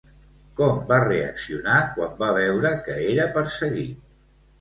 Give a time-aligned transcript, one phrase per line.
[0.59, 4.01] Com va reaccionar quan va veure que era perseguit?